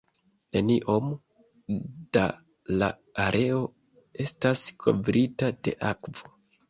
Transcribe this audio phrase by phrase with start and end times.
[0.55, 1.11] Neniom
[2.17, 2.23] da
[2.83, 2.89] la
[3.27, 3.61] areo
[4.25, 6.35] estas kovrita de akvo.